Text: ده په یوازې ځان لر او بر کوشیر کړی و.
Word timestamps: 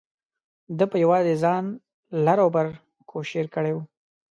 ده 0.77 0.85
په 0.91 0.97
یوازې 1.03 1.33
ځان 1.43 1.63
لر 2.25 2.37
او 2.43 2.49
بر 2.55 2.67
کوشیر 3.09 3.45
کړی 3.55 3.71
و. 3.73 3.77